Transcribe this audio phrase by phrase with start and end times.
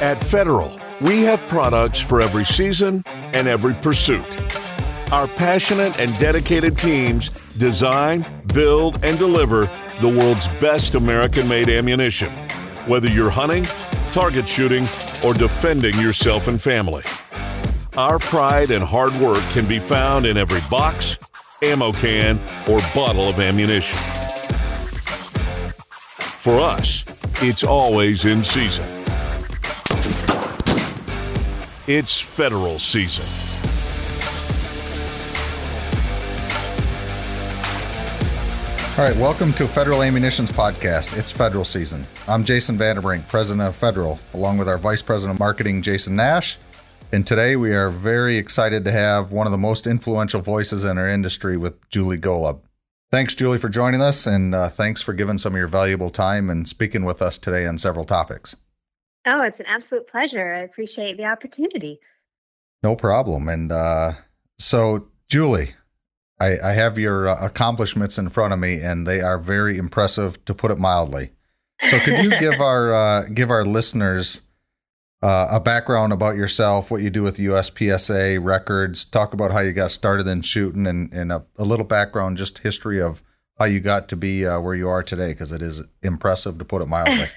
[0.00, 4.40] At Federal, we have products for every season and every pursuit.
[5.12, 9.66] Our passionate and dedicated teams design, build, and deliver
[10.00, 12.30] the world's best American made ammunition,
[12.86, 13.64] whether you're hunting,
[14.12, 14.84] target shooting,
[15.24, 17.04] or defending yourself and family.
[17.96, 21.18] Our pride and hard work can be found in every box,
[21.62, 23.98] ammo can, or bottle of ammunition.
[26.38, 27.03] For us,
[27.48, 28.86] it's always in season.
[31.86, 33.26] It's federal season.
[38.96, 41.18] All right, welcome to Federal Ammunitions Podcast.
[41.18, 42.06] It's federal season.
[42.26, 46.56] I'm Jason Vanderbrink, president of Federal, along with our vice president of marketing, Jason Nash.
[47.12, 50.96] And today we are very excited to have one of the most influential voices in
[50.96, 52.60] our industry with Julie Golob.
[53.14, 56.50] Thanks, Julie, for joining us, and uh, thanks for giving some of your valuable time
[56.50, 58.56] and speaking with us today on several topics.
[59.24, 60.52] Oh, it's an absolute pleasure.
[60.52, 62.00] I appreciate the opportunity.
[62.82, 63.48] No problem.
[63.48, 64.14] And uh,
[64.58, 65.74] so, Julie,
[66.40, 70.44] I, I have your uh, accomplishments in front of me, and they are very impressive,
[70.46, 71.30] to put it mildly.
[71.90, 74.40] So, could you give our uh, give our listeners
[75.24, 79.72] uh, a background about yourself, what you do with USPSA records, talk about how you
[79.72, 83.22] got started in shooting, and, and a, a little background, just history of
[83.58, 86.64] how you got to be uh, where you are today, because it is impressive, to
[86.66, 87.26] put it mildly.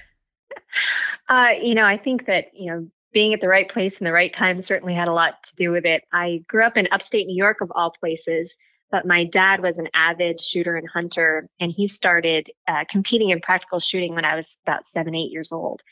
[1.30, 4.12] Uh, you know, I think that you know being at the right place in the
[4.12, 6.02] right time certainly had a lot to do with it.
[6.10, 8.58] I grew up in upstate New York, of all places,
[8.90, 13.40] but my dad was an avid shooter and hunter, and he started uh, competing in
[13.40, 15.82] practical shooting when I was about seven, eight years old.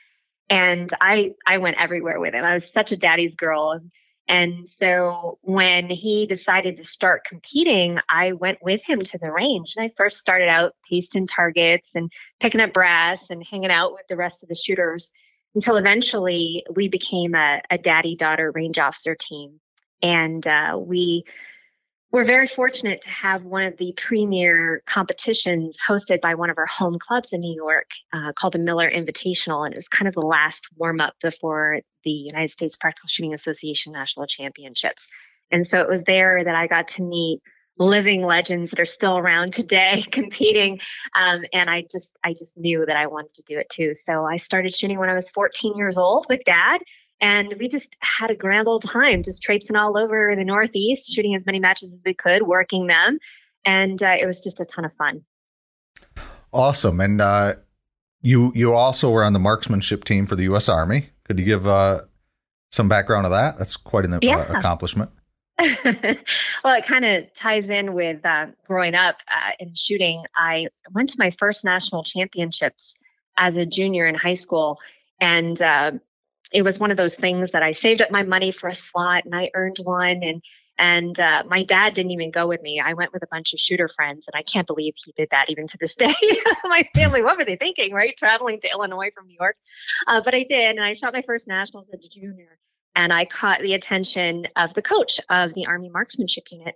[0.49, 2.45] And I I went everywhere with him.
[2.45, 3.81] I was such a daddy's girl.
[4.29, 9.75] And so when he decided to start competing, I went with him to the range.
[9.77, 14.03] And I first started out pasting targets and picking up brass and hanging out with
[14.09, 15.13] the rest of the shooters
[15.55, 19.61] until eventually we became a, a daddy daughter range officer team.
[20.03, 21.25] And uh, we
[22.13, 26.67] we're very fortunate to have one of the premier competitions hosted by one of our
[26.67, 29.65] home clubs in New York uh, called the Miller Invitational.
[29.65, 33.35] And it was kind of the last warm up before the United States Practical Shooting
[33.35, 35.11] Association National Championships.
[35.51, 37.41] And so it was there that I got to meet
[37.79, 40.81] living legends that are still around today competing
[41.15, 44.25] um, and i just i just knew that i wanted to do it too so
[44.25, 46.81] i started shooting when i was 14 years old with dad
[47.21, 51.35] and we just had a grand old time, just traipsing all over the Northeast, shooting
[51.35, 53.19] as many matches as we could, working them.
[53.65, 55.25] And uh, it was just a ton of fun.
[56.53, 57.01] Awesome.
[57.01, 57.55] And uh,
[58.21, 60.69] you you also were on the marksmanship team for the U.S.
[60.69, 61.11] Army.
[61.25, 62.03] Could you give uh,
[62.71, 63.59] some background of that?
[63.59, 64.59] That's quite an uh, yeah.
[64.59, 65.11] accomplishment.
[65.59, 70.23] well, it kind of ties in with uh, growing up uh, in shooting.
[70.37, 73.03] I went to my first national championships
[73.39, 74.81] as a junior in high school,
[75.21, 75.93] and uh,
[76.53, 79.25] it was one of those things that I saved up my money for a slot
[79.25, 80.43] and I earned one and
[80.79, 82.81] and uh, my dad didn't even go with me.
[82.85, 85.49] I went with a bunch of shooter friends, and I can't believe he did that
[85.49, 86.15] even to this day.
[86.65, 88.15] my family, what were they thinking, right?
[88.17, 89.57] Traveling to Illinois from New York.
[90.07, 92.59] Uh, but I did, and I shot my first nationals as a junior,
[92.95, 96.75] and I caught the attention of the coach of the Army Marksmanship Unit,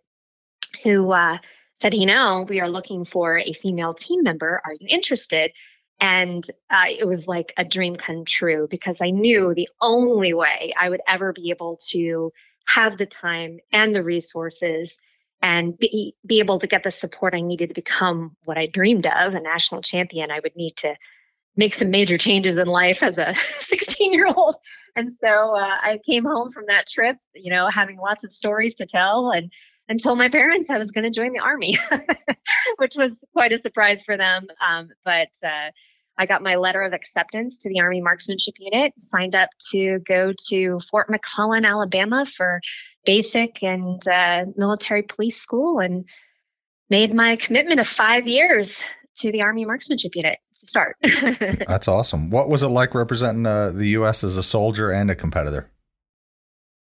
[0.82, 1.38] who uh,
[1.78, 4.62] said, You know, we are looking for a female team member.
[4.64, 5.52] Are you interested?
[6.00, 10.72] And uh, it was like a dream come true because I knew the only way
[10.78, 12.32] I would ever be able to
[12.66, 14.98] have the time and the resources
[15.42, 19.06] and be, be able to get the support I needed to become what I dreamed
[19.06, 20.96] of a national champion, I would need to
[21.56, 24.56] make some major changes in life as a 16 year old.
[24.96, 28.74] And so uh, I came home from that trip, you know, having lots of stories
[28.74, 29.50] to tell and
[29.88, 31.76] and told my parents I was going to join the army,
[32.76, 34.46] which was quite a surprise for them.
[34.64, 35.70] Um, but uh,
[36.20, 40.34] I got my letter of acceptance to the Army Marksmanship Unit, signed up to go
[40.50, 42.60] to Fort McClellan, Alabama for
[43.06, 46.04] basic and uh, military police school and
[46.90, 48.84] made my commitment of five years
[49.20, 50.96] to the Army Marksmanship Unit to start.
[51.66, 52.28] That's awesome.
[52.28, 54.22] What was it like representing uh, the U.S.
[54.22, 55.70] as a soldier and a competitor?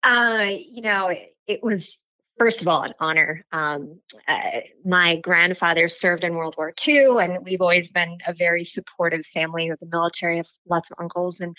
[0.02, 2.01] Uh, you know, it, it was
[2.38, 3.44] first of all, an honor.
[3.52, 8.64] Um, uh, my grandfather served in World War II, and we've always been a very
[8.64, 10.40] supportive family with the military.
[10.40, 11.56] of lots of uncles and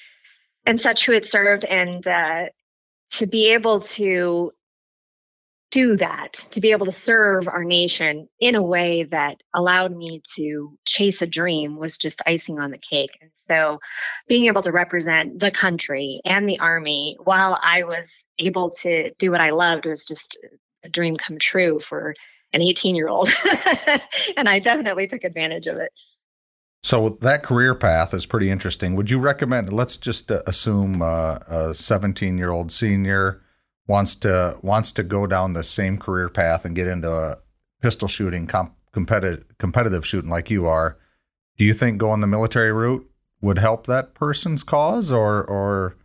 [0.66, 2.46] and such who had served, and uh,
[3.12, 4.54] to be able to
[5.74, 10.22] do that, to be able to serve our nation in a way that allowed me
[10.36, 13.18] to chase a dream was just icing on the cake.
[13.20, 13.80] And so
[14.28, 19.32] being able to represent the country and the army while I was able to do
[19.32, 20.38] what I loved was just
[20.84, 22.16] a dream come true for
[22.54, 23.30] an 18 year old.
[24.38, 25.92] and I definitely took advantage of it.
[26.84, 28.96] So that career path is pretty interesting.
[28.96, 29.72] Would you recommend?
[29.72, 33.42] Let's just uh, assume uh, a 17 year old senior
[33.88, 37.38] wants to wants to go down the same career path and get into
[37.82, 40.98] pistol shooting, comp- competitive competitive shooting like you are.
[41.58, 43.10] Do you think going the military route
[43.42, 45.96] would help that person's cause, or or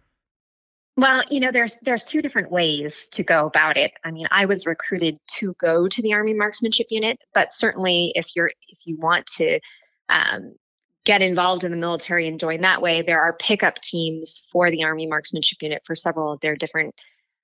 [0.98, 3.92] well, you know, there's there's two different ways to go about it.
[4.04, 8.34] I mean, I was recruited to go to the Army Marksmanship Unit, but certainly if
[8.34, 9.60] you're if you want to
[10.08, 10.56] um,
[11.04, 14.82] get involved in the military and join that way, there are pickup teams for the
[14.82, 16.96] Army Marksmanship Unit for several of their different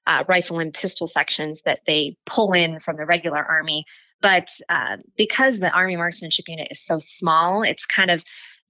[0.05, 3.85] uh, rifle and pistol sections that they pull in from the regular Army.
[4.21, 8.25] But uh, because the Army Marksmanship Unit is so small, it's kind of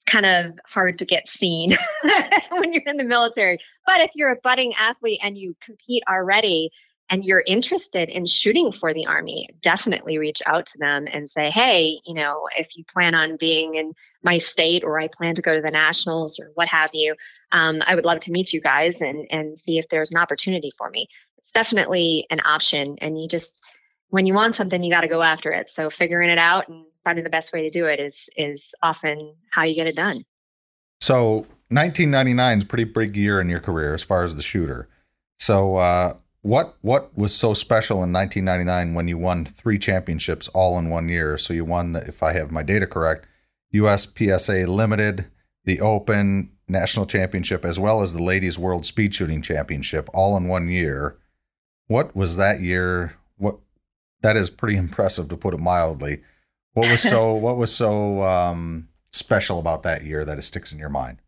[0.06, 1.76] kind of hard to get seen
[2.50, 3.58] when you're in the military.
[3.86, 6.70] But if you're a budding athlete and you compete already
[7.10, 11.50] and you're interested in shooting for the Army, definitely reach out to them and say,
[11.50, 13.92] hey, you know, if you plan on being in
[14.22, 17.14] my state or I plan to go to the Nationals or what have you,
[17.52, 20.70] um, I would love to meet you guys and, and see if there's an opportunity
[20.76, 21.08] for me.
[21.38, 22.96] It's definitely an option.
[23.00, 23.62] And you just,
[24.14, 25.68] when you want something, you got to go after it.
[25.68, 29.34] So figuring it out and finding the best way to do it is is often
[29.50, 30.22] how you get it done.
[31.00, 34.88] So 1999 is a pretty big year in your career as far as the shooter.
[35.40, 40.78] So uh, what what was so special in 1999 when you won three championships all
[40.78, 41.36] in one year?
[41.36, 43.26] So you won, if I have my data correct,
[43.74, 45.26] USPSA Limited,
[45.64, 50.46] the Open National Championship, as well as the Ladies World Speed Shooting Championship, all in
[50.46, 51.18] one year.
[51.88, 53.16] What was that year?
[54.24, 56.22] That is pretty impressive to put it mildly.
[56.72, 60.78] What was so What was so um, special about that year that it sticks in
[60.78, 61.18] your mind?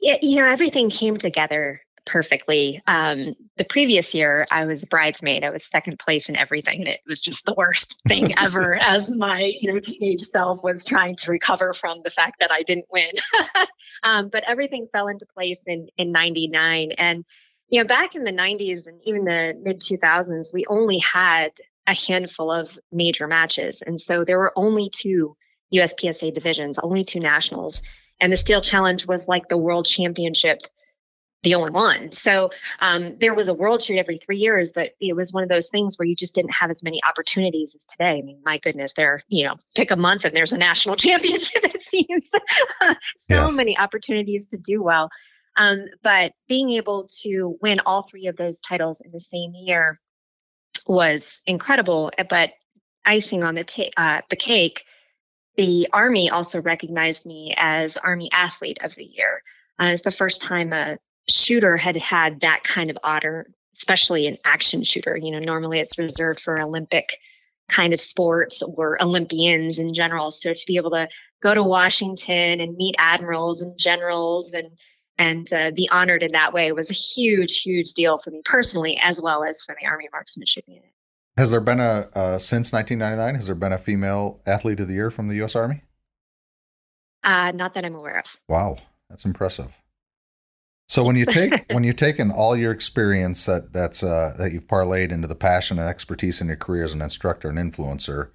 [0.00, 2.80] Yeah, you know, everything came together perfectly.
[2.86, 5.42] Um, the previous year, I was bridesmaid.
[5.42, 8.76] I was second place in everything, and it was just the worst thing ever.
[8.76, 12.62] as my you know teenage self was trying to recover from the fact that I
[12.62, 13.10] didn't win.
[14.04, 17.24] um, but everything fell into place in in '99, and
[17.72, 21.52] you know, back in the '90s and even the mid 2000s, we only had
[21.86, 23.82] a handful of major matches.
[23.82, 25.36] And so there were only two
[25.74, 27.82] USPSA divisions, only two nationals.
[28.20, 30.60] And the Steel Challenge was like the world championship,
[31.42, 32.12] the only one.
[32.12, 35.48] So um, there was a world shoot every three years, but it was one of
[35.48, 38.18] those things where you just didn't have as many opportunities as today.
[38.18, 41.64] I mean, my goodness, there, you know, pick a month and there's a national championship,
[41.64, 42.28] it seems.
[43.16, 43.56] so yes.
[43.56, 45.10] many opportunities to do well.
[45.56, 50.00] Um, but being able to win all three of those titles in the same year
[50.86, 52.10] was incredible.
[52.30, 52.52] But
[53.04, 54.84] icing on the ta- uh, the cake,
[55.56, 59.42] the Army also recognized me as Army Athlete of the Year.
[59.78, 60.96] Uh, it's the first time a
[61.28, 63.46] shooter had had that kind of honor,
[63.76, 65.16] especially an action shooter.
[65.16, 67.10] You know, normally it's reserved for Olympic
[67.68, 70.30] kind of sports or Olympians in general.
[70.30, 71.08] So to be able to
[71.42, 74.70] go to Washington and meet admirals and generals and
[75.22, 78.98] and uh, be honored in that way was a huge, huge deal for me personally,
[79.02, 80.90] as well as for the Army Marksmanship Unit.
[81.36, 83.36] Has there been a uh, since 1999?
[83.36, 85.54] Has there been a female athlete of the year from the U.S.
[85.54, 85.82] Army?
[87.22, 88.36] Uh, not that I'm aware of.
[88.48, 88.78] Wow,
[89.08, 89.78] that's impressive.
[90.88, 94.52] So when you take when you take in all your experience that that's uh, that
[94.52, 98.30] you've parlayed into the passion and expertise in your career as an instructor and influencer,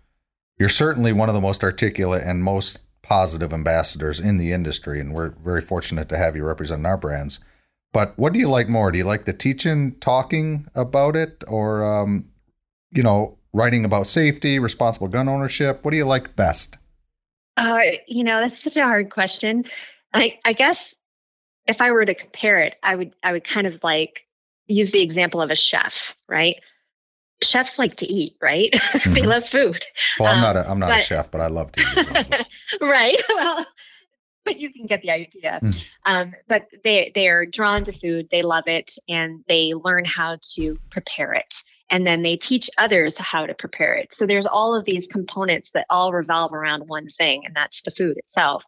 [0.57, 5.13] you're certainly one of the most articulate and most positive ambassadors in the industry, and
[5.13, 7.39] we're very fortunate to have you representing our brands.
[7.93, 8.91] But what do you like more?
[8.91, 12.29] Do you like the teaching, talking about it, or um,
[12.91, 15.83] you know, writing about safety, responsible gun ownership?
[15.83, 16.77] What do you like best?
[17.55, 19.65] Uh, you know, that's such a hard question.
[20.13, 20.95] I, I guess
[21.65, 24.27] if I were to compare it, I would I would kind of like
[24.67, 26.57] use the example of a chef, right?
[27.41, 28.73] Chefs like to eat, right?
[28.97, 29.13] Mm-hmm.
[29.13, 29.85] they love food.
[30.19, 32.47] Well, I'm um, not a I'm not but, a chef, but I love to eat.
[32.81, 33.21] right.
[33.29, 33.65] Well,
[34.45, 35.59] but you can get the idea.
[35.61, 35.87] Mm.
[36.03, 38.29] Um, but they they are drawn to food.
[38.31, 41.61] They love it, and they learn how to prepare it.
[41.89, 44.13] And then they teach others how to prepare it.
[44.13, 47.91] So there's all of these components that all revolve around one thing, and that's the
[47.91, 48.63] food itself.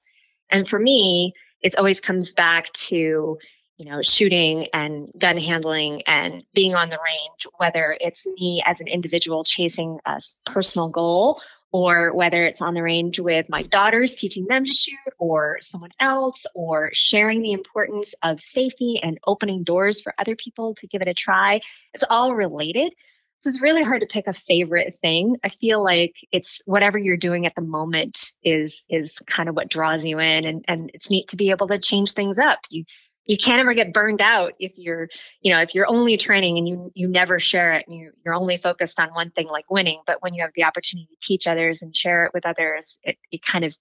[0.50, 3.40] And for me, it always comes back to
[3.80, 8.82] you know, shooting and gun handling and being on the range, whether it's me as
[8.82, 14.16] an individual chasing a personal goal or whether it's on the range with my daughters
[14.16, 19.64] teaching them to shoot or someone else or sharing the importance of safety and opening
[19.64, 21.62] doors for other people to give it a try.
[21.94, 22.94] It's all related.
[23.42, 25.38] So it's really hard to pick a favorite thing.
[25.42, 29.70] I feel like it's whatever you're doing at the moment is is kind of what
[29.70, 32.60] draws you in and and it's neat to be able to change things up.
[32.70, 32.84] You
[33.30, 35.08] you can't ever get burned out if you're
[35.42, 38.34] you know if you're only training and you you never share it and you, you're
[38.34, 41.48] only focused on one thing like winning but when you have the opportunity to teach
[41.48, 43.74] others and share it with others it, it kind of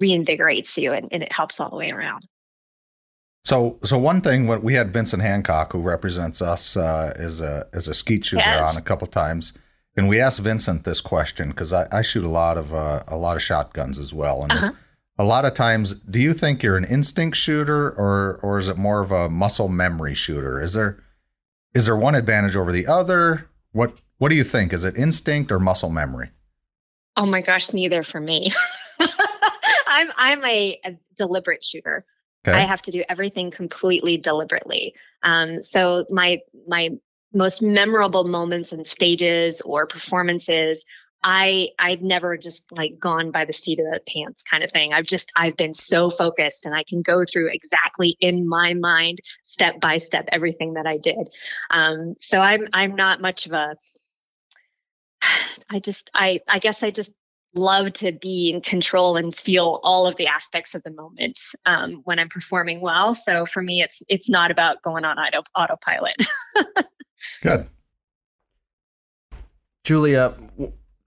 [0.00, 2.26] reinvigorates you and, and it helps all the way around.
[3.44, 7.68] So, so one thing when we had Vincent Hancock, who represents us uh, as a
[7.72, 8.76] as a skeet shooter, yes.
[8.76, 9.52] on a couple times,
[9.96, 13.16] and we asked Vincent this question because I, I, shoot a lot of uh, a
[13.16, 14.70] lot of shotguns as well, and uh-huh.
[15.18, 18.76] A lot of times, do you think you're an instinct shooter or or is it
[18.76, 20.60] more of a muscle memory shooter?
[20.60, 21.02] Is there
[21.74, 23.48] is there one advantage over the other?
[23.72, 24.72] What what do you think?
[24.72, 26.30] Is it instinct or muscle memory?
[27.16, 28.50] Oh my gosh, neither for me.
[29.86, 32.04] I'm I'm a, a deliberate shooter.
[32.46, 32.56] Okay.
[32.56, 34.94] I have to do everything completely deliberately.
[35.22, 36.90] Um, so my my
[37.32, 40.86] most memorable moments and stages or performances,
[41.28, 44.92] I I've never just like gone by the seat of the pants kind of thing.
[44.92, 49.18] I've just I've been so focused and I can go through exactly in my mind
[49.42, 51.28] step by step everything that I did.
[51.68, 53.74] Um, so I'm I'm not much of a
[55.68, 57.12] I just I I guess I just
[57.56, 62.02] love to be in control and feel all of the aspects of the moment um,
[62.04, 63.14] when I'm performing well.
[63.14, 66.14] So for me, it's it's not about going on auto, autopilot.
[67.42, 67.68] Good.
[69.82, 70.36] Julia,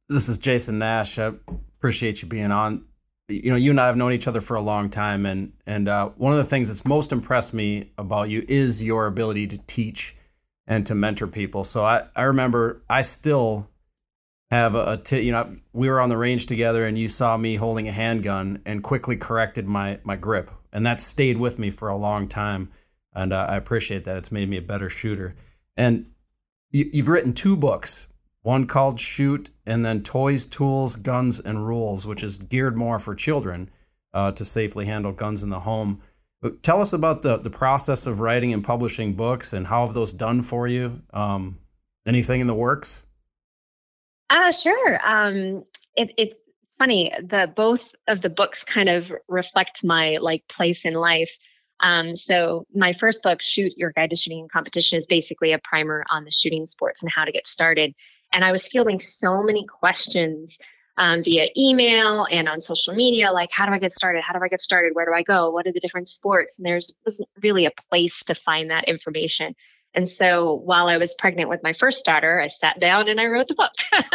[0.10, 1.20] this is Jason Nash.
[1.20, 1.32] I
[1.78, 2.86] appreciate you being on.
[3.28, 5.88] You know, you and I have known each other for a long time, and and
[5.88, 9.58] uh, one of the things that's most impressed me about you is your ability to
[9.58, 10.16] teach
[10.66, 11.64] and to mentor people.
[11.64, 13.70] So I I remember I still
[14.52, 17.38] have a, a t- you know we were on the range together and you saw
[17.38, 21.70] me holding a handgun and quickly corrected my my grip and that stayed with me
[21.70, 22.72] for a long time
[23.14, 25.36] and uh, I appreciate that it's made me a better shooter
[25.78, 26.08] and
[26.72, 28.08] you, you've written two books
[28.42, 33.16] one called shoot and then toys tools guns and rules which is geared more for
[33.16, 33.70] children
[34.14, 36.02] uh, to safely handle guns in the home
[36.62, 40.14] tell us about the the process of writing and publishing books and how have those
[40.14, 41.58] done for you um,
[42.08, 43.04] anything in the works
[44.30, 45.00] uh, sure.
[45.04, 45.64] Um,
[45.96, 46.36] it, it's
[46.78, 47.12] funny.
[47.24, 51.38] that both of the books kind of reflect my like place in life.
[51.82, 55.60] Um, so my first book, Shoot Your Guide to Shooting in Competition, is basically a
[55.60, 57.94] primer on the shooting sports and how to get started.
[58.32, 60.60] And I was fielding so many questions
[60.98, 64.22] um, via email and on social media, like how do I get started?
[64.24, 64.92] How do I get started?
[64.94, 65.50] Where do I go?
[65.50, 66.60] What are the different sports?
[66.60, 69.56] And there's wasn't really a place to find that information.
[69.96, 73.26] And so while I was pregnant with my first daughter, I sat down and I
[73.26, 73.72] wrote the book.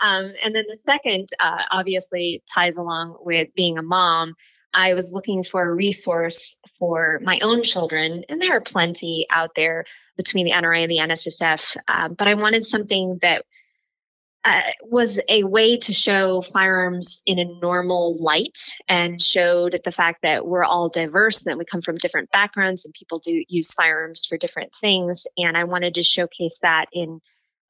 [0.00, 4.34] um, and then the second, uh, obviously, ties along with being a mom.
[4.74, 9.54] I was looking for a resource for my own children, and there are plenty out
[9.54, 9.84] there
[10.16, 11.76] between the NRA and the NSSF.
[11.88, 13.44] Um, but I wanted something that
[14.44, 20.20] uh, was a way to show firearms in a normal light and showed the fact
[20.22, 23.72] that we're all diverse and that we come from different backgrounds and people do use
[23.72, 25.26] firearms for different things.
[25.38, 27.20] And I wanted to showcase that in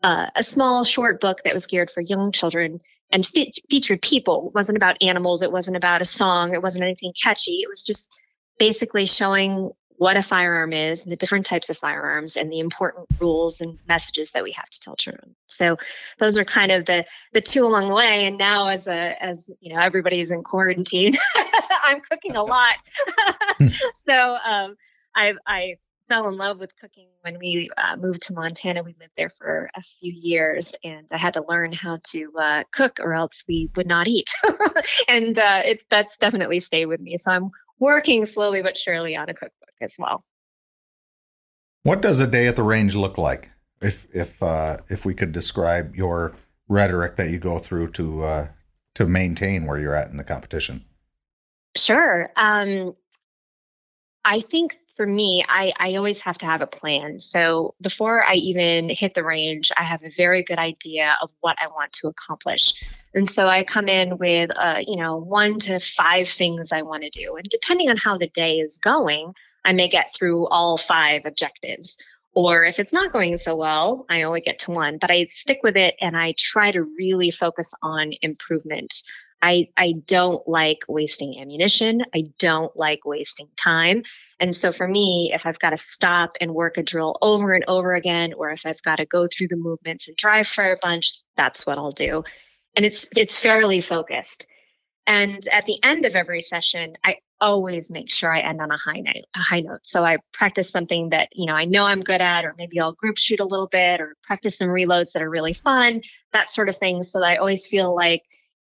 [0.03, 2.81] uh, a small short book that was geared for young children
[3.15, 4.49] and fe- featured people.
[4.49, 7.61] It wasn't about animals, it wasn't about a song, it wasn't anything catchy.
[7.63, 8.13] It was just
[8.59, 13.07] basically showing what a firearm is, and the different types of firearms, and the important
[13.21, 15.37] rules and messages that we have to tell children.
[15.47, 15.77] So
[16.19, 18.27] those are kind of the the two along the way.
[18.27, 21.15] And now, as a as you know, everybody's in quarantine,
[21.85, 22.75] I'm cooking a lot.
[24.09, 24.75] so um,
[25.15, 25.77] I've I
[26.09, 28.83] fell in love with cooking when we uh, moved to Montana.
[28.83, 32.65] We lived there for a few years, and I had to learn how to uh,
[32.71, 34.31] cook, or else we would not eat.
[35.09, 37.17] and uh, it, that's definitely stayed with me.
[37.17, 40.23] So I'm working slowly but surely on a cookbook as well.
[41.83, 43.51] What does a day at the range look like?
[43.81, 46.35] If if uh, if we could describe your
[46.69, 48.49] rhetoric that you go through to uh,
[48.95, 50.85] to maintain where you're at in the competition.
[51.77, 52.31] Sure.
[52.37, 52.95] Um,
[54.25, 57.19] I think for me, I, I always have to have a plan.
[57.19, 61.57] So before I even hit the range, I have a very good idea of what
[61.61, 62.75] I want to accomplish.
[63.13, 67.03] And so I come in with, uh, you know, one to five things I want
[67.03, 67.37] to do.
[67.37, 69.35] And depending on how the day is going,
[69.65, 71.99] I may get through all five objectives.
[72.35, 75.61] Or if it's not going so well, I only get to one, but I stick
[75.63, 78.93] with it and I try to really focus on improvement.
[79.41, 82.03] I, I don't like wasting ammunition.
[82.15, 84.03] I don't like wasting time.
[84.41, 87.65] And so for me, if I've got to stop and work a drill over and
[87.69, 90.77] over again, or if I've got to go through the movements and drive for a
[90.83, 92.25] bunch, that's what I'll do.
[92.75, 94.49] And it's it's fairly focused.
[95.07, 98.77] And at the end of every session, I always make sure I end on a
[98.79, 99.81] high note, a high note.
[99.83, 102.95] So I practice something that, you know, I know I'm good at, or maybe I'll
[102.95, 106.01] group shoot a little bit or practice some reloads that are really fun,
[106.33, 107.03] that sort of thing.
[107.03, 108.23] So that I always feel like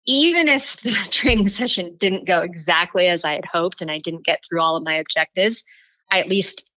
[0.06, 4.26] even if the training session didn't go exactly as I had hoped and I didn't
[4.26, 5.66] get through all of my objectives,
[6.12, 6.70] I at least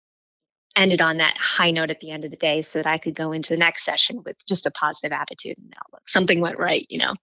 [0.75, 3.14] ended on that high note at the end of the day so that I could
[3.14, 6.09] go into the next session with just a positive attitude and outlook.
[6.09, 7.14] Something went right, you know.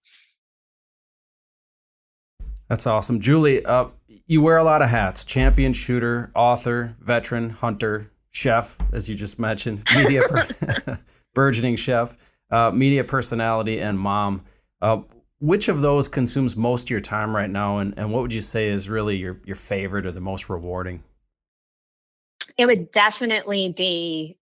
[2.68, 3.20] That's awesome.
[3.20, 3.86] Julie, uh,
[4.26, 9.38] you wear a lot of hats champion shooter, author, veteran, hunter, chef, as you just
[9.38, 10.98] mentioned, media per-
[11.34, 12.16] burgeoning chef,
[12.50, 14.44] uh, media personality, and mom.
[14.80, 15.00] Uh,
[15.40, 18.40] which of those consumes most of your time right now, and, and what would you
[18.40, 21.02] say is really your, your favorite or the most rewarding?
[22.56, 24.37] It would definitely be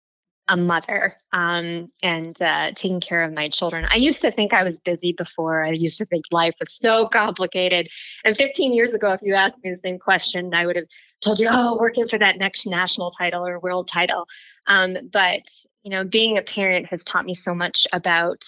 [0.48, 3.86] a mother um, and uh, taking care of my children.
[3.90, 5.64] I used to think I was busy before.
[5.64, 7.88] I used to think life was so complicated.
[8.26, 10.88] And 15 years ago, if you asked me the same question, I would have
[11.22, 14.28] told you, oh, working for that next national title or world title.
[14.68, 15.44] Um, but,
[15.84, 18.44] you know, being a parent has taught me so much about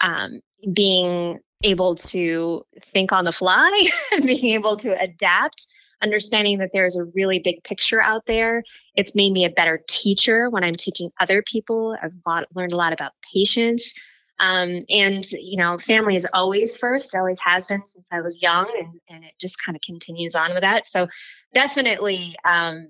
[0.00, 0.40] um,
[0.72, 3.86] being able to think on the fly
[4.24, 5.66] being able to adapt
[6.02, 8.64] understanding that there's a really big picture out there.
[8.94, 11.96] It's made me a better teacher when I'm teaching other people.
[12.00, 13.94] I've lot, learned a lot about patience.
[14.38, 18.42] Um, and, you know, family is always first, it always has been since I was
[18.42, 20.88] young, and, and it just kind of continues on with that.
[20.88, 21.06] So,
[21.54, 22.88] definitely, um,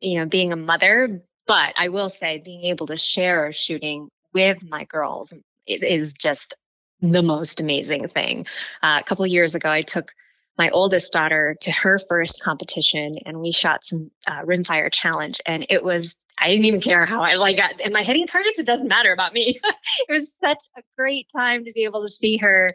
[0.00, 4.64] you know, being a mother, but I will say being able to share shooting with
[4.66, 5.34] my girls
[5.66, 6.56] is just
[7.00, 8.46] the most amazing thing.
[8.82, 10.12] Uh, a couple years ago, I took
[10.56, 15.66] my oldest daughter to her first competition and we shot some uh, rimfire challenge and
[15.68, 18.66] it was i didn't even care how i like got am i hitting targets it
[18.66, 19.58] doesn't matter about me.
[20.08, 22.74] It was such a great time to be able to see her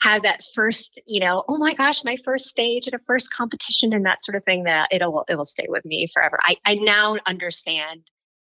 [0.00, 3.92] have that first you know oh my gosh my first stage at a first competition
[3.92, 6.38] and that sort of thing that it'll it will stay with me forever.
[6.40, 8.02] I i now understand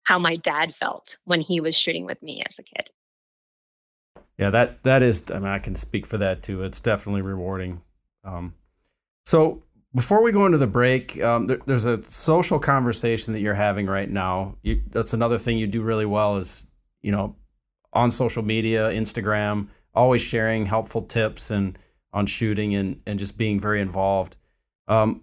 [0.05, 2.89] how my dad felt when he was shooting with me as a kid.
[4.39, 6.63] Yeah that that is i mean i can speak for that too.
[6.63, 7.83] It's definitely rewarding
[8.25, 8.55] um,
[9.25, 9.63] so
[9.95, 13.87] before we go into the break, um, there, there's a social conversation that you're having
[13.87, 14.57] right now.
[14.63, 16.63] You, that's another thing you do really well is,
[17.03, 17.37] you know,
[17.93, 21.79] on social media, Instagram, always sharing helpful tips and
[22.13, 24.37] on shooting and, and just being very involved.
[24.89, 25.23] Um,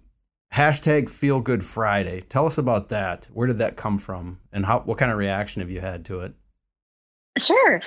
[0.52, 2.22] hashtag Feel Good Friday.
[2.28, 3.28] Tell us about that.
[3.32, 4.80] Where did that come from, and how?
[4.80, 6.34] What kind of reaction have you had to it?
[7.38, 7.80] Sure.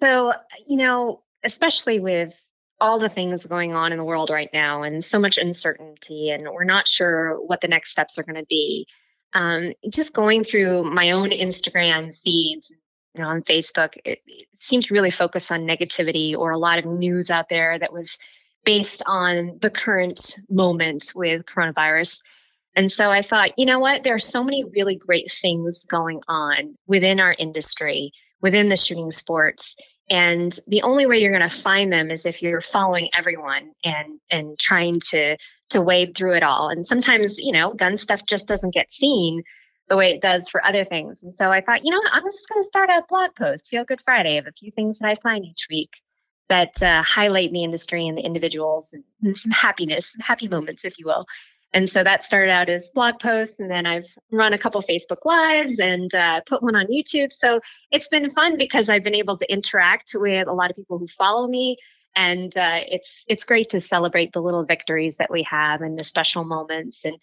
[0.00, 0.32] So
[0.66, 2.40] you know, especially with
[2.80, 6.44] all the things going on in the world right now and so much uncertainty and
[6.44, 8.86] we're not sure what the next steps are going to be.
[9.32, 12.72] Um, just going through my own instagram feeds
[13.14, 16.80] you know, on facebook it, it seemed to really focus on negativity or a lot
[16.80, 18.18] of news out there that was
[18.64, 22.22] based on the current moment with coronavirus.
[22.74, 24.02] And so i thought you know what?
[24.02, 29.10] There are so many really great things going on within our industry within the shooting
[29.10, 29.76] sports
[30.10, 34.20] and the only way you're going to find them is if you're following everyone and
[34.30, 35.36] and trying to
[35.70, 36.68] to wade through it all.
[36.68, 39.42] And sometimes you know gun stuff just doesn't get seen
[39.88, 41.22] the way it does for other things.
[41.22, 43.68] And so i thought you know what i'm just going to start a blog post
[43.68, 45.90] feel good friday of a few things that i find each week
[46.48, 50.98] that uh, highlight the industry and the individuals and some happiness some happy moments if
[50.98, 51.26] you will
[51.72, 55.24] and so that started out as blog posts, and then I've run a couple Facebook
[55.24, 57.30] lives and uh, put one on YouTube.
[57.30, 60.98] So it's been fun because I've been able to interact with a lot of people
[60.98, 61.76] who follow me,
[62.16, 66.04] and uh, it's it's great to celebrate the little victories that we have and the
[66.04, 67.04] special moments.
[67.04, 67.16] And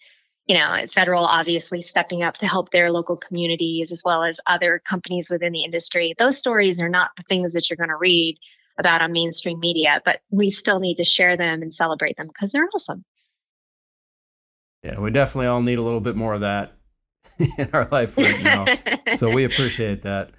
[0.46, 4.80] you know, federal obviously stepping up to help their local communities as well as other
[4.82, 6.14] companies within the industry.
[6.16, 8.38] Those stories are not the things that you're going to read
[8.78, 12.50] about on mainstream media, but we still need to share them and celebrate them because
[12.50, 13.04] they're awesome.
[14.82, 16.72] Yeah, we definitely all need a little bit more of that
[17.58, 19.16] in our life right now.
[19.16, 20.30] so we appreciate that.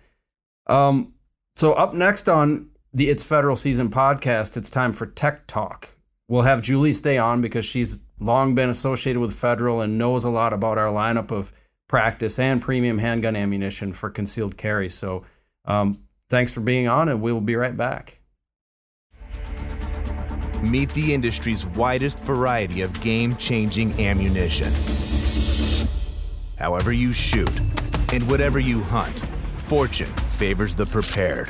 [0.68, 1.14] Um,
[1.56, 5.90] so up next on the It's Federal Season podcast, it's time for Tech Talk.
[6.28, 10.30] We'll have Julie stay on because she's long been associated with federal and knows a
[10.30, 11.52] lot about our lineup of
[11.88, 14.90] practice and premium handgun ammunition for concealed carry.
[14.90, 15.24] So
[15.66, 16.00] um,
[16.30, 18.19] thanks for being on, and we will be right back.
[20.64, 24.74] Meet the industry's widest variety of game changing ammunition.
[26.58, 27.58] However, you shoot
[28.12, 29.20] and whatever you hunt,
[29.68, 31.50] fortune favors the prepared.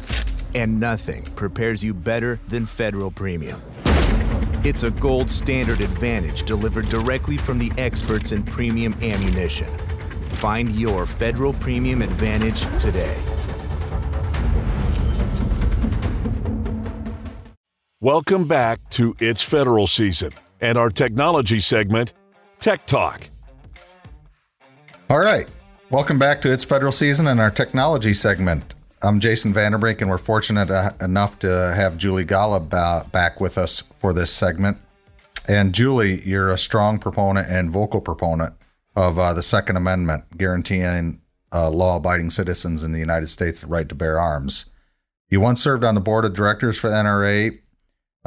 [0.54, 3.60] And nothing prepares you better than Federal Premium.
[4.64, 9.76] It's a gold standard advantage delivered directly from the experts in premium ammunition.
[10.34, 13.18] Find your Federal Premium Advantage today.
[18.02, 20.32] Welcome back to It's Federal Season
[20.62, 22.14] and our technology segment,
[22.62, 23.28] Tech Talk.
[25.10, 25.50] All right.
[25.90, 28.74] Welcome back to It's Federal Season and our technology segment.
[29.02, 33.58] I'm Jason Vanderbrink, and we're fortunate uh, enough to have Julie Golob uh, back with
[33.58, 34.78] us for this segment.
[35.50, 38.54] And Julie, you're a strong proponent and vocal proponent
[38.96, 41.20] of uh, the Second Amendment, guaranteeing
[41.52, 44.68] uh, law abiding citizens in the United States the right to bear arms.
[45.30, 47.60] You once served on the board of directors for the NRA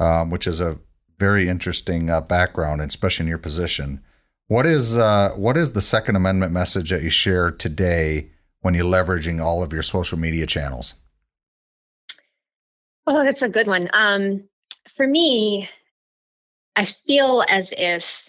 [0.03, 0.79] um, which is a
[1.19, 4.03] very interesting uh, background, especially in your position.
[4.49, 8.31] What is uh, what is the Second Amendment message that you share today
[8.63, 10.95] when you're leveraging all of your social media channels?
[13.07, 13.89] Oh, that's a good one.
[13.93, 14.49] Um,
[14.97, 15.69] for me,
[16.75, 18.29] I feel as if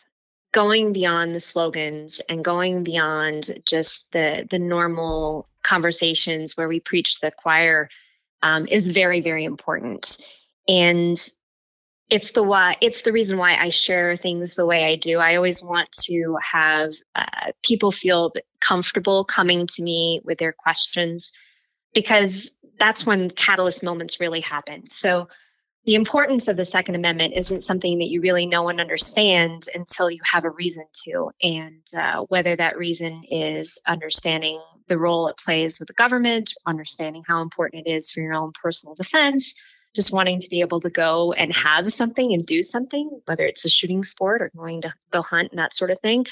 [0.51, 7.19] going beyond the slogans and going beyond just the the normal conversations where we preach
[7.19, 7.89] the choir
[8.43, 10.17] um, is very very important
[10.67, 11.17] and
[12.13, 15.35] it's the why it's the reason why i share things the way i do i
[15.35, 21.33] always want to have uh, people feel comfortable coming to me with their questions
[21.91, 25.27] because that's when catalyst moments really happen so
[25.85, 30.09] the importance of the Second Amendment isn't something that you really know and understand until
[30.09, 31.31] you have a reason to.
[31.41, 37.23] And uh, whether that reason is understanding the role it plays with the government, understanding
[37.27, 39.55] how important it is for your own personal defense,
[39.95, 43.65] just wanting to be able to go and have something and do something, whether it's
[43.65, 46.25] a shooting sport or going to go hunt and that sort of thing.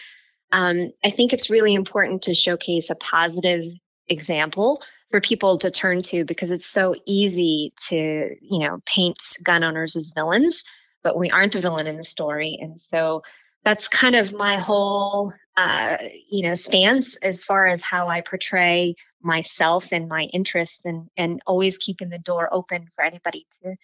[0.52, 3.64] Um, I think it's really important to showcase a positive
[4.08, 9.64] example for people to turn to because it's so easy to, you know, paint gun
[9.64, 10.66] owners as villains,
[11.04, 12.58] but we aren't the villain in the story.
[12.62, 13.22] And so
[13.64, 15.98] that's kind of my whole, uh,
[16.30, 21.42] you know, stance as far as how I portray myself and my interests and, and
[21.46, 23.76] always keeping the door open for anybody to,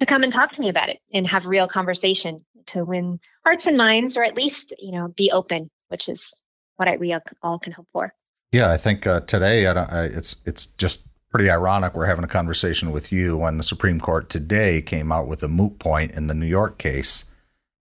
[0.00, 3.66] to come and talk to me about it and have real conversation to win hearts
[3.66, 6.40] and minds or at least, you know, be open, which is
[6.76, 8.12] what I, we all can hope for.
[8.52, 12.28] Yeah, I think uh, today I I, it's it's just pretty ironic we're having a
[12.28, 16.28] conversation with you when the Supreme Court today came out with a moot point in
[16.28, 17.24] the New York case.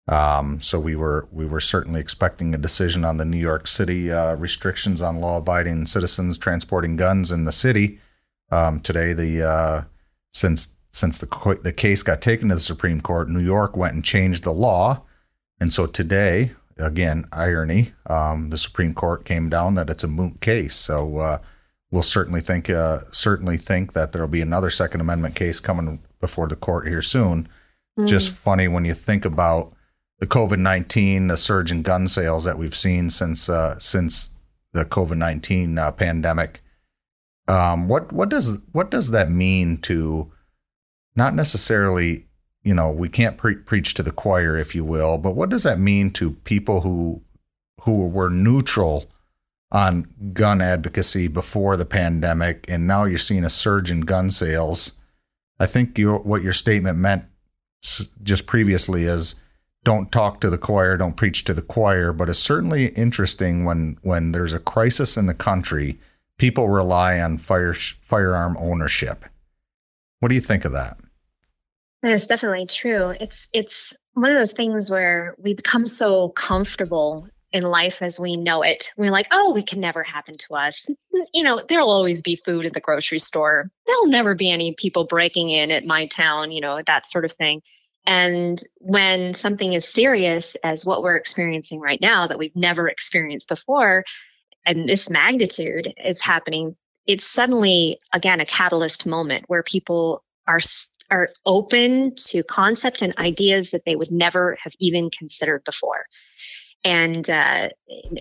[0.07, 4.11] Um, so we were we were certainly expecting a decision on the New York City
[4.11, 7.99] uh, restrictions on law-abiding citizens transporting guns in the city.
[8.49, 9.83] Um, today, the uh,
[10.31, 14.03] since since the the case got taken to the Supreme Court, New York went and
[14.03, 15.03] changed the law,
[15.59, 17.93] and so today again, irony.
[18.07, 20.75] Um, the Supreme Court came down that it's a moot case.
[20.75, 21.39] So uh,
[21.91, 26.47] we'll certainly think uh, certainly think that there'll be another Second Amendment case coming before
[26.47, 27.47] the court here soon.
[27.99, 28.07] Mm.
[28.07, 29.73] Just funny when you think about
[30.21, 34.31] the COVID nineteen, the surge in gun sales that we've seen since uh, since
[34.71, 36.61] the COVID nineteen uh, pandemic.
[37.49, 40.31] Um, what what does what does that mean to
[41.17, 42.27] not necessarily
[42.63, 45.63] you know, we can't pre- preach to the choir, if you will, but what does
[45.63, 47.21] that mean to people who
[47.81, 49.09] who were neutral
[49.71, 54.93] on gun advocacy before the pandemic, and now you're seeing a surge in gun sales?
[55.59, 57.25] I think your what your statement meant
[58.21, 59.35] just previously is
[59.83, 63.97] don't talk to the choir, don't preach to the choir, but it's certainly interesting when
[64.01, 65.99] when there's a crisis in the country,
[66.37, 69.25] people rely on fire firearm ownership.
[70.19, 70.97] What do you think of that?
[72.03, 73.09] That's definitely true.
[73.09, 78.37] It's it's one of those things where we become so comfortable in life as we
[78.37, 78.93] know it.
[78.97, 80.87] We're like, oh, it can never happen to us.
[81.33, 83.69] You know, there'll always be food at the grocery store.
[83.85, 87.33] There'll never be any people breaking in at my town, you know, that sort of
[87.33, 87.61] thing.
[88.05, 93.49] And when something as serious as what we're experiencing right now that we've never experienced
[93.49, 94.03] before,
[94.65, 100.59] and this magnitude is happening, it's suddenly, again, a catalyst moment where people are
[101.09, 106.05] are open to concept and ideas that they would never have even considered before.
[106.83, 107.69] And uh,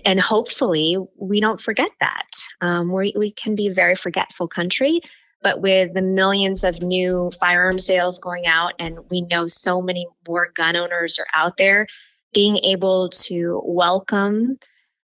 [0.05, 2.27] and hopefully we don't forget that.
[2.59, 4.99] Um, we, we can be a very forgetful country
[5.41, 10.07] but with the millions of new firearm sales going out and we know so many
[10.27, 11.87] more gun owners are out there
[12.33, 14.57] being able to welcome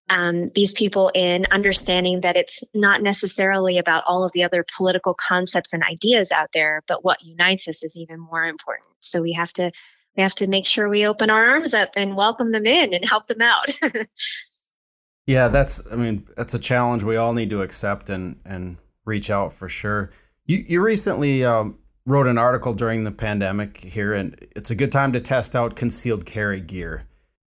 [0.09, 5.14] um, these people in understanding that it's not necessarily about all of the other political
[5.14, 8.88] concepts and ideas out there, but what unites us is even more important.
[9.01, 9.72] So we have to
[10.16, 13.05] we have to make sure we open our arms up and welcome them in and
[13.05, 13.68] help them out.
[15.27, 19.31] yeah, that's I mean that's a challenge we all need to accept and and reach
[19.31, 20.11] out for sure.
[20.46, 24.92] You you recently um, wrote an article during the pandemic here, and it's a good
[24.92, 27.06] time to test out concealed carry gear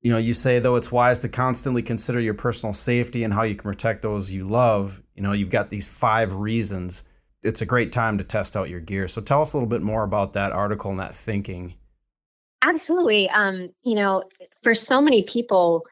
[0.06, 3.42] you know, you say though it's wise to constantly consider your personal safety and how
[3.42, 5.02] you can protect those you love.
[5.16, 7.02] You know, you've got these five reasons.
[7.42, 9.08] It's a great time to test out your gear.
[9.08, 11.74] So tell us a little bit more about that article and that thinking.
[12.62, 13.28] Absolutely.
[13.32, 14.26] Um, you know,
[14.62, 15.88] for so many people,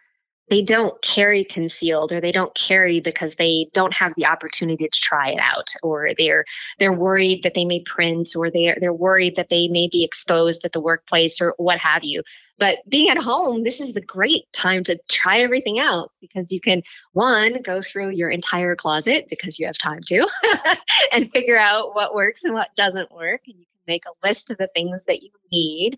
[0.49, 4.99] they don't carry concealed or they don't carry because they don't have the opportunity to
[4.99, 6.45] try it out or they're
[6.79, 10.65] they're worried that they may print or they're they're worried that they may be exposed
[10.65, 12.23] at the workplace or what have you.
[12.59, 16.59] But being at home this is the great time to try everything out because you
[16.59, 20.27] can one go through your entire closet because you have time to
[21.11, 23.41] and figure out what works and what doesn't work.
[23.47, 25.97] And you can make a list of the things that you need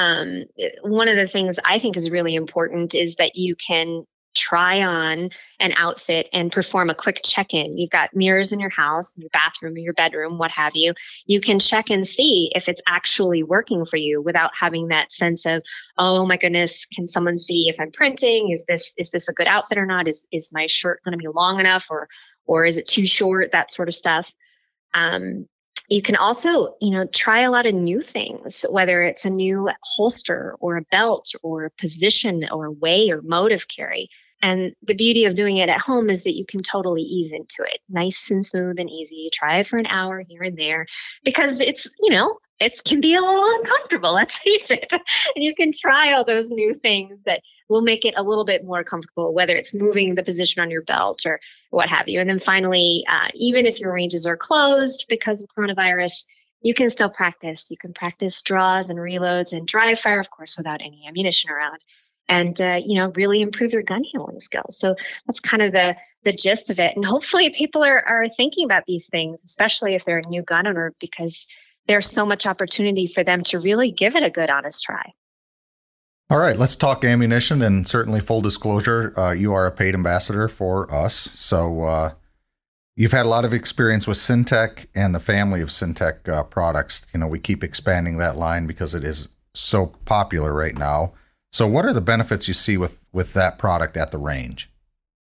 [0.00, 0.44] um,
[0.82, 5.28] one of the things I think is really important is that you can try on
[5.58, 7.76] an outfit and perform a quick check in.
[7.76, 10.94] You've got mirrors in your house, in your bathroom, your bedroom, what have you.
[11.26, 15.44] You can check and see if it's actually working for you without having that sense
[15.44, 15.62] of,
[15.98, 18.50] oh my goodness, can someone see if I'm printing?
[18.50, 20.08] Is this is this a good outfit or not?
[20.08, 22.08] Is is my shirt going to be long enough or
[22.46, 23.52] or is it too short?
[23.52, 24.32] That sort of stuff.
[24.94, 25.46] Um,
[25.90, 29.68] you can also, you know, try a lot of new things, whether it's a new
[29.82, 34.08] holster or a belt or a position or way or mode of carry.
[34.40, 37.64] And the beauty of doing it at home is that you can totally ease into
[37.64, 39.30] it, nice and smooth and easy.
[39.32, 40.86] Try it for an hour here and there
[41.24, 44.92] because it's, you know, it can be a little uncomfortable, let's face it.
[45.34, 48.64] And you can try all those new things that will make it a little bit
[48.64, 52.20] more comfortable, whether it's moving the position on your belt or what have you.
[52.20, 56.26] And then finally, uh, even if your ranges are closed because of coronavirus,
[56.62, 57.70] you can still practice.
[57.70, 61.78] You can practice draws and reloads and dry fire, of course, without any ammunition around.
[62.28, 64.78] And uh, you know, really improve your gun handling skills.
[64.78, 64.94] So
[65.26, 66.94] that's kind of the the gist of it.
[66.94, 70.68] And hopefully, people are are thinking about these things, especially if they're a new gun
[70.68, 71.48] owner, because
[71.90, 75.12] there's so much opportunity for them to really give it a good, honest try.
[76.30, 77.62] All right, let's talk ammunition.
[77.62, 81.16] And certainly, full disclosure, uh, you are a paid ambassador for us.
[81.16, 82.12] So uh,
[82.94, 87.04] you've had a lot of experience with Syntech and the family of Syntech uh, products.
[87.12, 91.14] You know, we keep expanding that line because it is so popular right now.
[91.50, 94.70] So, what are the benefits you see with with that product at the range?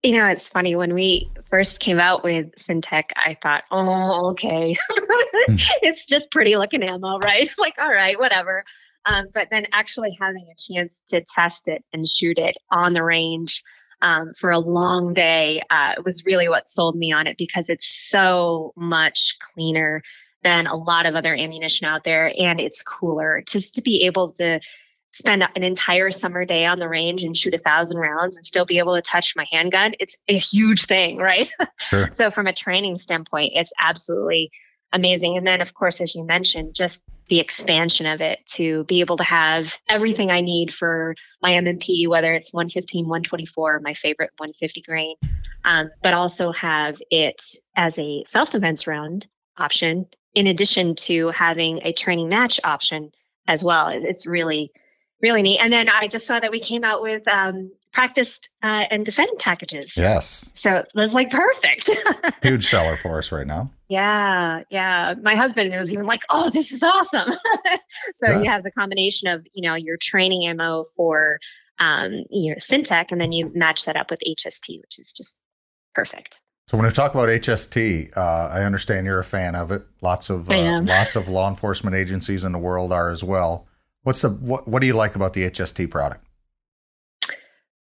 [0.03, 4.75] You know, it's funny when we first came out with Syntech, I thought, oh, okay,
[4.79, 5.55] hmm.
[5.81, 7.47] it's just pretty looking ammo, right?
[7.59, 8.65] like, all right, whatever.
[9.05, 13.03] Um, but then actually having a chance to test it and shoot it on the
[13.03, 13.63] range
[14.01, 17.87] um, for a long day uh, was really what sold me on it because it's
[17.87, 20.01] so much cleaner
[20.43, 24.31] than a lot of other ammunition out there and it's cooler just to be able
[24.33, 24.59] to
[25.11, 28.65] spend an entire summer day on the range and shoot a thousand rounds and still
[28.65, 31.49] be able to touch my handgun, it's a huge thing, right?
[31.77, 32.09] Sure.
[32.11, 34.51] so from a training standpoint, it's absolutely
[34.93, 35.37] amazing.
[35.37, 39.17] And then, of course, as you mentioned, just the expansion of it to be able
[39.17, 44.81] to have everything I need for my M&P, whether it's 115, 124, my favorite 150
[44.81, 45.15] grain,
[45.63, 47.41] um, but also have it
[47.75, 53.11] as a self defense round option, in addition to having a training match option
[53.47, 53.87] as well.
[53.87, 54.71] It's really
[55.21, 55.59] really neat.
[55.59, 59.37] And then I just saw that we came out with um, practiced uh, and defend
[59.39, 59.97] packages.
[59.97, 60.49] Yes.
[60.53, 61.89] So it was like perfect.
[62.43, 63.71] Huge seller for us right now.
[63.89, 65.13] Yeah, yeah.
[65.21, 67.31] My husband was even like, "Oh, this is awesome."
[68.15, 68.41] so yeah.
[68.41, 71.39] you have the combination of you know your training ammo for
[71.79, 75.39] um, you know Syntech, and then you match that up with HST, which is just
[75.93, 76.41] perfect.
[76.67, 79.83] So when we talk about HST, uh, I understand you're a fan of it.
[79.99, 83.67] Lots of uh, lots of law enforcement agencies in the world are as well.
[84.03, 86.25] What's the what, what do you like about the HST product?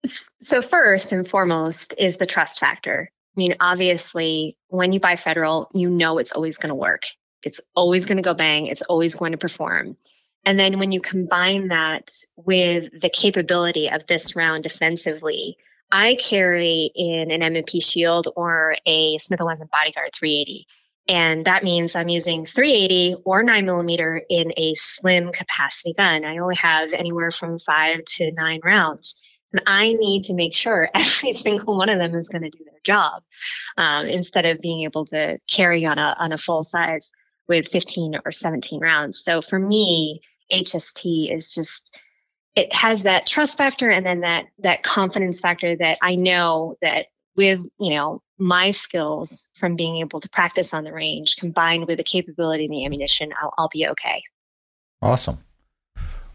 [0.06, 3.12] So first and foremost is the trust factor.
[3.12, 7.04] I mean, obviously, when you buy federal, you know it's always going to work.
[7.44, 8.68] It's always going to go bang.
[8.68, 9.98] It's always going to perform.
[10.46, 15.58] And then when you combine that with the capability of this round defensively,
[15.92, 20.68] I carry in an M&P Shield or a Smith & Wesson Bodyguard 380.
[21.10, 26.24] And that means I'm using 380 or 9 millimeter in a slim capacity gun.
[26.24, 29.20] I only have anywhere from five to nine rounds.
[29.52, 32.64] And I need to make sure every single one of them is going to do
[32.64, 33.24] their job
[33.76, 37.12] um, instead of being able to carry on a, on a full size
[37.48, 39.24] with 15 or 17 rounds.
[39.24, 40.22] So for me,
[40.54, 42.00] HST is just
[42.56, 47.06] it has that trust factor and then that that confidence factor that I know that
[47.36, 51.98] with you know my skills from being able to practice on the range combined with
[51.98, 54.22] the capability of the ammunition, I'll, I'll be okay.
[55.02, 55.40] Awesome.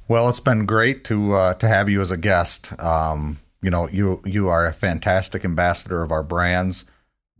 [0.07, 2.79] Well, it's been great to uh, to have you as a guest.
[2.79, 6.91] Um, you know, you you are a fantastic ambassador of our brands.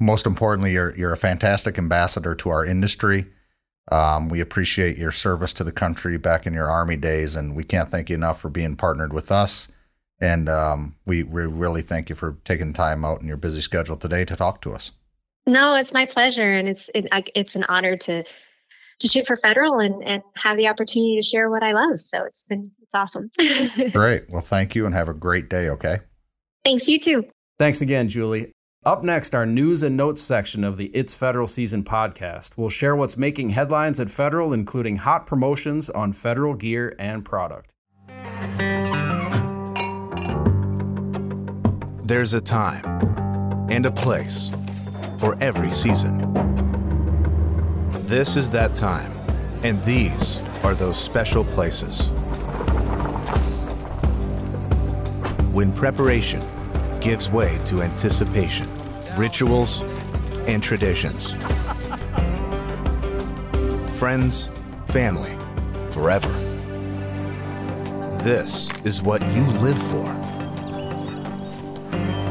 [0.01, 3.27] Most importantly, you're you're a fantastic ambassador to our industry.
[3.93, 7.65] Um, we appreciate your service to the country back in your army days, and we
[7.65, 9.69] can't thank you enough for being partnered with us
[10.21, 13.97] and um, we, we really thank you for taking time out in your busy schedule
[13.97, 14.93] today to talk to us.
[15.47, 18.25] No, it's my pleasure, and it's it, it's an honor to
[19.01, 22.01] to shoot for federal and and have the opportunity to share what I love.
[22.01, 23.31] So it's been it's awesome.
[23.93, 24.31] great.
[24.31, 25.69] Well, thank you, and have a great day.
[25.69, 25.99] Okay.
[26.65, 26.89] Thanks.
[26.89, 27.29] You too.
[27.59, 28.53] Thanks again, Julie.
[28.87, 32.57] Up next, our news and notes section of the It's Federal Season podcast.
[32.57, 37.74] We'll share what's making headlines at Federal, including hot promotions on federal gear and product.
[42.05, 42.85] There's a time
[43.71, 44.51] and a place
[45.19, 46.33] for every season.
[48.07, 49.13] This is that time,
[49.63, 52.13] and these are those special places.
[55.55, 56.43] when preparation
[57.01, 58.69] gives way to anticipation,
[59.17, 59.83] rituals,
[60.49, 61.31] and traditions.
[63.97, 64.51] Friends,
[64.89, 65.39] family,
[65.93, 66.29] forever.
[68.25, 70.24] This is what you live for.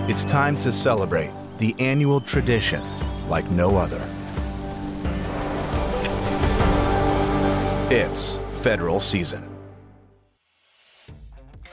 [0.06, 2.84] It's time to celebrate the annual tradition
[3.30, 4.06] like no other.
[7.90, 9.50] It's federal season.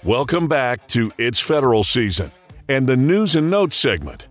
[0.04, 2.30] Welcome back to It's Federal Season
[2.68, 4.28] and the News and Notes segment.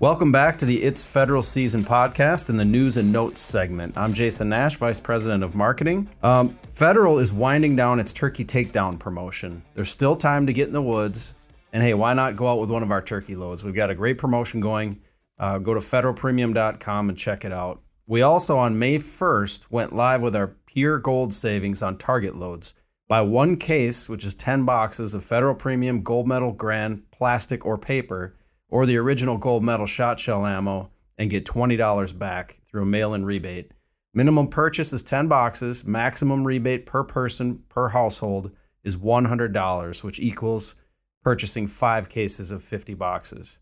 [0.00, 3.96] Welcome back to the It's Federal Season podcast and the News and Notes segment.
[3.96, 6.08] I'm Jason Nash, Vice President of Marketing.
[6.24, 9.62] Um, Federal is winding down its turkey takedown promotion.
[9.74, 11.34] There's still time to get in the woods.
[11.72, 13.64] And hey, why not go out with one of our turkey loads?
[13.64, 15.00] We've got a great promotion going.
[15.38, 17.80] Uh, go to federalpremium.com and check it out.
[18.06, 22.74] We also, on May 1st, went live with our pure gold savings on target loads.
[23.08, 27.78] Buy one case, which is 10 boxes of Federal Premium Gold Medal Grand plastic or
[27.78, 28.36] paper,
[28.68, 33.14] or the original Gold Medal shot shell ammo, and get $20 back through a mail
[33.14, 33.72] in rebate.
[34.12, 35.84] Minimum purchase is 10 boxes.
[35.84, 38.50] Maximum rebate per person per household
[38.82, 40.74] is $100, which equals
[41.22, 43.58] purchasing five cases of 50 boxes.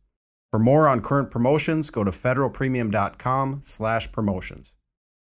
[0.51, 4.75] For more on current promotions, go to federalpremium.com slash promotions.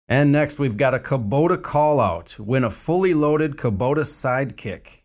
[0.08, 2.38] And next, we've got a Kubota call out.
[2.38, 5.02] Win a fully loaded Kubota sidekick.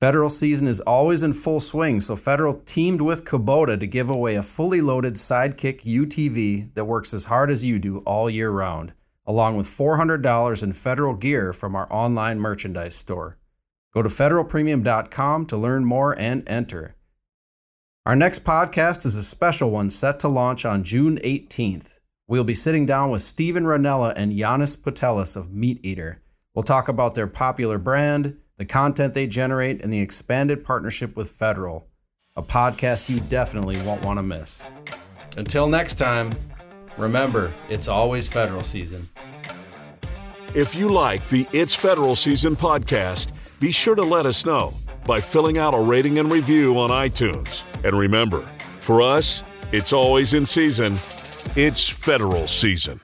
[0.00, 4.34] Federal season is always in full swing, so Federal teamed with Kubota to give away
[4.34, 8.92] a fully loaded sidekick UTV that works as hard as you do all year round,
[9.26, 13.36] along with $400 in Federal gear from our online merchandise store.
[13.96, 16.96] Go to federalpremium.com to learn more and enter.
[18.04, 21.98] Our next podcast is a special one set to launch on June 18th.
[22.28, 26.20] We'll be sitting down with Steven Rinella and Janis Putelis of Meat Eater.
[26.54, 31.30] We'll talk about their popular brand, the content they generate, and the expanded partnership with
[31.30, 31.88] Federal,
[32.36, 34.62] a podcast you definitely won't want to miss.
[35.38, 36.32] Until next time,
[36.98, 39.08] remember, it's always federal season.
[40.54, 43.28] If you like the It's Federal Season podcast,
[43.58, 44.74] be sure to let us know
[45.06, 47.62] by filling out a rating and review on iTunes.
[47.84, 48.42] And remember,
[48.80, 49.42] for us,
[49.72, 50.98] it's always in season,
[51.54, 53.00] it's federal season.